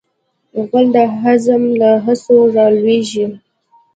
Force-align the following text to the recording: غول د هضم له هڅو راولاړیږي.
غول 0.67 0.85
د 0.95 0.97
هضم 1.19 1.63
له 1.81 1.89
هڅو 2.05 2.35
راولاړیږي. 2.55 3.25